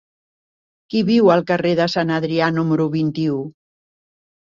[0.93, 3.41] Qui viu al carrer de Sant Adrià número vint-i-u?